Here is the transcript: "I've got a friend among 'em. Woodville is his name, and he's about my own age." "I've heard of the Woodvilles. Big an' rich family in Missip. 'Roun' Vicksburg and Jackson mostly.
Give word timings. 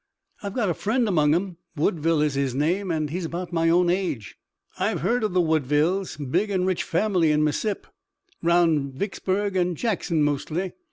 "I've 0.41 0.55
got 0.55 0.67
a 0.67 0.73
friend 0.73 1.07
among 1.07 1.35
'em. 1.35 1.57
Woodville 1.75 2.23
is 2.23 2.33
his 2.33 2.55
name, 2.55 2.89
and 2.89 3.11
he's 3.11 3.25
about 3.25 3.53
my 3.53 3.69
own 3.69 3.87
age." 3.91 4.35
"I've 4.79 5.01
heard 5.01 5.23
of 5.23 5.33
the 5.33 5.41
Woodvilles. 5.41 6.17
Big 6.17 6.49
an' 6.49 6.65
rich 6.65 6.81
family 6.81 7.31
in 7.31 7.43
Missip. 7.43 7.85
'Roun' 8.41 8.93
Vicksburg 8.93 9.55
and 9.55 9.77
Jackson 9.77 10.23
mostly. 10.23 10.73